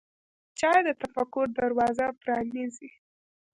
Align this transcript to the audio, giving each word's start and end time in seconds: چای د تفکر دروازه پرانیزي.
چای 0.59 0.79
د 0.87 0.89
تفکر 1.01 1.45
دروازه 1.59 2.05
پرانیزي. 2.21 2.89